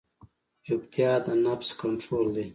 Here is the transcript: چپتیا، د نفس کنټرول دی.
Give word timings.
چپتیا، 0.65 1.11
د 1.25 1.27
نفس 1.45 1.69
کنټرول 1.81 2.27
دی. 2.35 2.45